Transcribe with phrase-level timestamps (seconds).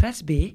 [0.00, 0.54] Face B.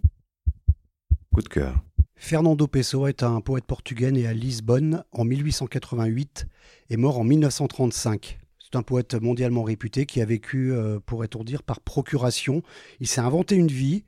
[1.34, 1.84] Coup de cœur.
[2.16, 6.48] Fernando Pessoa est un poète portugais né à Lisbonne en 1888
[6.90, 8.40] et mort en 1935.
[8.58, 12.64] C'est un poète mondialement réputé qui a vécu, euh, pourrait-on dire, par procuration.
[13.02, 14.06] Il s'est inventé une vie,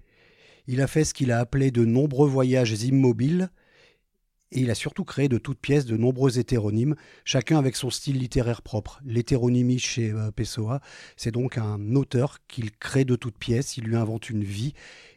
[0.68, 3.50] il a fait ce qu'il a appelé de nombreux voyages immobiles,
[4.52, 8.18] et il a surtout créé de toutes pièces de nombreux hétéronymes, chacun avec son style
[8.18, 9.02] littéraire propre.
[9.04, 10.82] L'hétéronymie chez euh, Pessoa,
[11.18, 14.74] c'est donc un auteur qu'il crée de toutes pièces, il lui invente une vie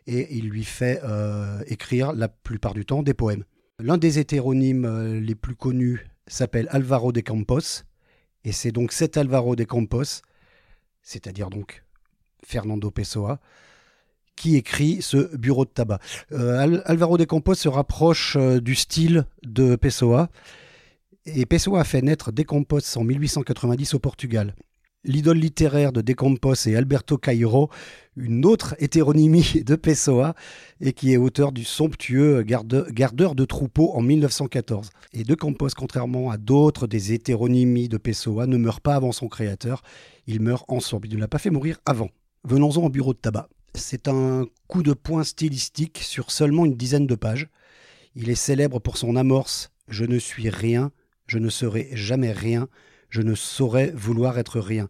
[0.07, 3.45] et il lui fait euh, écrire la plupart du temps des poèmes.
[3.79, 7.85] L'un des hétéronymes euh, les plus connus s'appelle Alvaro de Campos,
[8.45, 10.22] et c'est donc cet Alvaro de Campos,
[11.03, 11.85] c'est-à-dire donc
[12.45, 13.41] Fernando Pessoa,
[14.39, 15.99] qui écrit ce bureau de tabac.
[16.33, 20.31] Euh, Alvaro de Campos se rapproche euh, du style de Pessoa,
[21.27, 24.55] et Pessoa a fait naître De Campos en 1890 au Portugal.
[25.05, 27.69] L'idole littéraire de De Campos est Alberto Cairo,
[28.17, 30.35] une autre hétéronymie de Pessoa,
[30.81, 34.91] et qui est auteur du somptueux Gardeur de troupeaux en 1914.
[35.12, 39.28] Et De Campos, contrairement à d'autres des hétéronymies de Pessoa, ne meurt pas avant son
[39.28, 39.83] créateur,
[40.27, 41.08] il meurt ensemble.
[41.08, 42.11] Il ne l'a pas fait mourir avant.
[42.45, 43.48] Venons-en au bureau de tabac.
[43.74, 47.48] C'est un coup de poing stylistique sur seulement une dizaine de pages.
[48.14, 50.91] Il est célèbre pour son amorce Je ne suis rien,
[51.27, 52.69] je ne serai jamais rien,
[53.11, 54.89] je ne saurais vouloir être rien,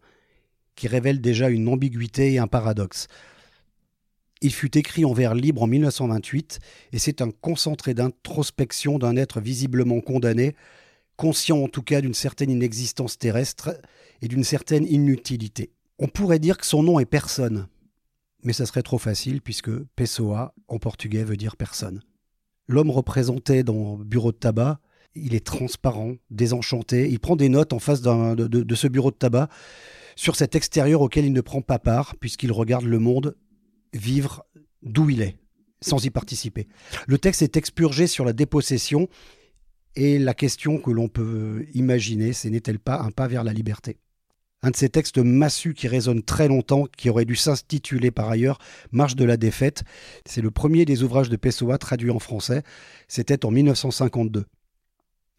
[0.76, 3.08] qui révèle déjà une ambiguïté et un paradoxe.
[4.40, 6.60] Il fut écrit en vers libre en 1928
[6.92, 10.54] et c'est un concentré d'introspection d'un être visiblement condamné,
[11.16, 13.76] conscient en tout cas d'une certaine inexistence terrestre
[14.22, 15.72] et d'une certaine inutilité.
[15.98, 17.66] On pourrait dire que son nom est personne,
[18.44, 22.00] mais ça serait trop facile puisque Pessoa en portugais veut dire personne.
[22.68, 24.80] L'homme représenté dans Bureau de tabac,
[25.14, 29.16] il est transparent, désenchanté, il prend des notes en face de, de, ce bureau de
[29.16, 29.48] tabac
[30.16, 33.36] sur cet extérieur auquel il ne prend pas part puisqu'il regarde le monde
[33.94, 34.44] vivre
[34.82, 35.36] d'où il est,
[35.80, 36.68] sans y participer.
[37.06, 39.08] Le texte est expurgé sur la dépossession
[39.96, 43.96] et la question que l'on peut imaginer, c'est n'est-elle pas un pas vers la liberté?
[44.62, 48.58] Un de ces textes massus qui résonne très longtemps, qui aurait dû s'intituler par ailleurs
[48.90, 49.84] Marche de la défaite.
[50.24, 52.62] C'est le premier des ouvrages de Pessoa traduit en français.
[53.06, 54.44] C'était en 1952.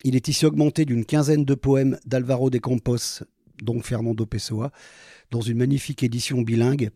[0.06, 3.24] Il est ici augmenté d'une quinzaine de poèmes d'Alvaro de Campos,
[3.62, 4.72] dont Fernando Pessoa,
[5.32, 6.90] dans une magnifique édition bilingue,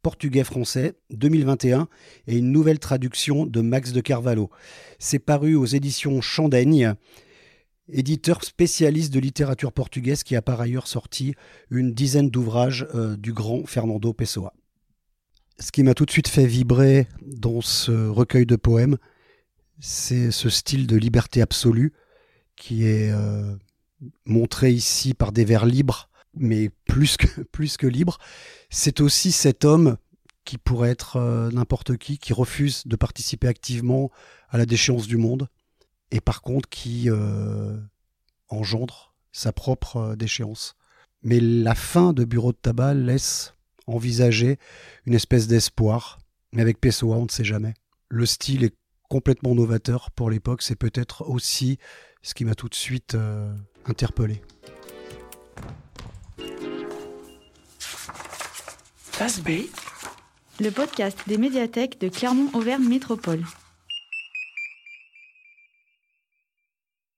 [0.00, 1.88] portugais-français 2021,
[2.26, 4.48] et une nouvelle traduction de Max de Carvalho.
[4.98, 6.94] C'est paru aux éditions Chandaigne
[7.90, 11.34] éditeur spécialiste de littérature portugaise qui a par ailleurs sorti
[11.70, 14.54] une dizaine d'ouvrages euh, du grand Fernando Pessoa.
[15.58, 18.96] Ce qui m'a tout de suite fait vibrer dans ce recueil de poèmes,
[19.80, 21.92] c'est ce style de liberté absolue
[22.56, 23.56] qui est euh,
[24.24, 28.18] montré ici par des vers libres, mais plus que, plus que libres.
[28.70, 29.96] C'est aussi cet homme
[30.44, 34.10] qui pourrait être euh, n'importe qui, qui refuse de participer activement
[34.48, 35.48] à la déchéance du monde,
[36.10, 37.76] et par contre qui euh,
[38.48, 40.74] engendre sa propre euh, déchéance.
[41.22, 43.54] Mais la fin de Bureau de tabac laisse
[43.86, 44.58] envisager
[45.06, 46.18] une espèce d'espoir,
[46.52, 47.74] mais avec Pessoa, on ne sait jamais.
[48.08, 48.74] Le style est
[49.08, 51.78] complètement novateur pour l'époque, c'est peut-être aussi
[52.22, 53.52] ce qui m'a tout de suite euh,
[53.86, 54.42] interpellé.
[58.98, 59.66] Face B.
[60.60, 63.44] Le podcast des médiathèques de Clermont-Auvergne Métropole.